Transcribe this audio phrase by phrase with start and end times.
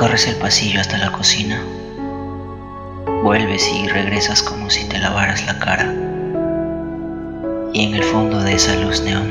[0.00, 1.62] Recorres el pasillo hasta la cocina.
[3.22, 5.92] Vuelves y regresas como si te lavaras la cara.
[7.74, 9.30] Y en el fondo de esa luz neón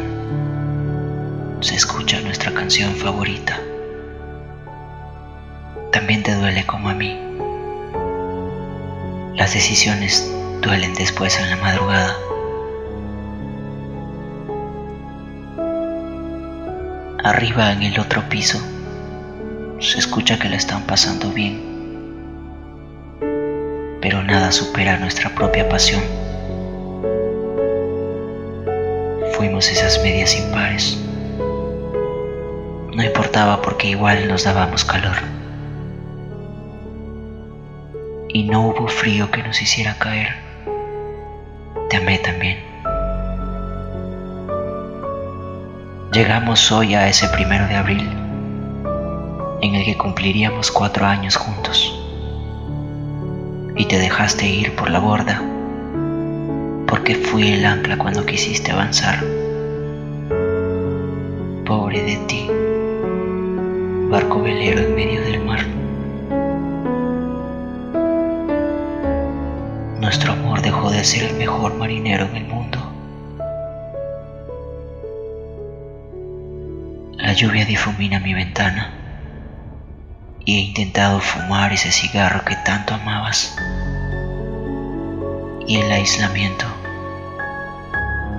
[1.61, 3.59] se escucha nuestra canción favorita.
[5.91, 7.19] También te duele como a mí.
[9.37, 12.15] Las decisiones duelen después en la madrugada.
[17.23, 18.61] Arriba en el otro piso
[19.79, 21.61] se escucha que la están pasando bien,
[24.01, 26.01] pero nada supera nuestra propia pasión.
[29.33, 30.97] Fuimos esas medias impares.
[32.93, 35.15] No importaba porque igual nos dábamos calor.
[38.27, 40.35] Y no hubo frío que nos hiciera caer.
[41.89, 42.59] Te amé también.
[46.11, 48.28] Llegamos hoy a ese primero de abril
[49.61, 51.95] en el que cumpliríamos cuatro años juntos.
[53.75, 55.41] Y te dejaste ir por la borda,
[56.87, 59.23] porque fui el ancla cuando quisiste avanzar.
[61.65, 62.49] Pobre de ti,
[64.09, 65.65] barco velero en medio del mar.
[69.99, 72.79] Nuestro amor dejó de ser el mejor marinero en el mundo.
[77.17, 78.98] La lluvia difumina mi ventana
[80.45, 83.55] y he intentado fumar ese cigarro que tanto amabas.
[85.67, 86.65] Y el aislamiento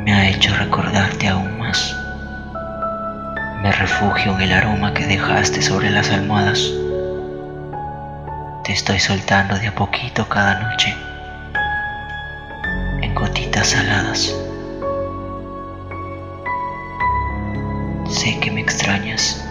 [0.01, 1.97] me ha hecho recordarte aún más.
[3.63, 6.61] Me refugio en el aroma que dejaste sobre las almohadas.
[8.65, 10.95] Te estoy soltando de a poquito cada noche,
[13.03, 14.35] en gotitas saladas.
[18.09, 19.50] Sé que me extrañas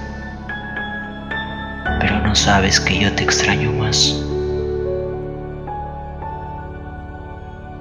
[2.29, 4.15] no sabes que yo te extraño más.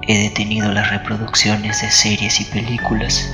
[0.07, 3.29] He detenido las reproducciones de series y películas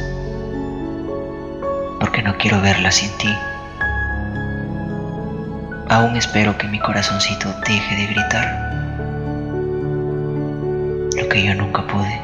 [2.01, 3.33] porque no quiero verlas sin ti.
[5.87, 8.71] Aún espero que mi corazoncito deje de gritar
[11.15, 12.21] lo que yo nunca pude.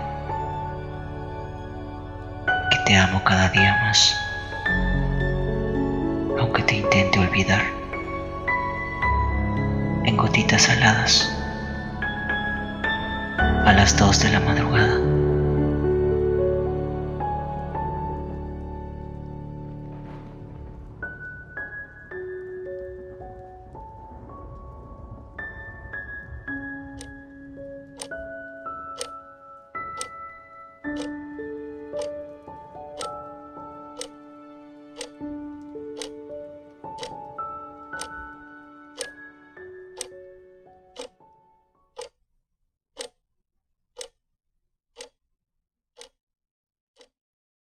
[2.72, 4.14] Que te amo cada día más,
[6.38, 7.81] aunque te intente olvidar
[10.32, 11.30] gotitas saladas
[13.66, 14.98] a las dos de la madrugada.